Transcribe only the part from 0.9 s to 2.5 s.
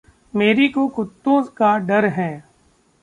कुत्तों का डर है।